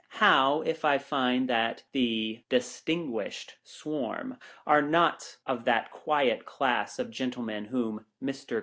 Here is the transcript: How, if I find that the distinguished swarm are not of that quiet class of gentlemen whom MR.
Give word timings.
How, 0.17 0.61
if 0.61 0.83
I 0.83 0.97
find 0.97 1.47
that 1.47 1.83
the 1.91 2.41
distinguished 2.49 3.57
swarm 3.63 4.39
are 4.65 4.81
not 4.81 5.37
of 5.45 5.65
that 5.65 5.91
quiet 5.91 6.43
class 6.43 6.97
of 6.97 7.11
gentlemen 7.11 7.65
whom 7.65 8.07
MR. 8.19 8.59